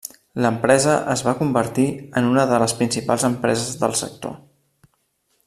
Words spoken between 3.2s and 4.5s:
empreses del sector.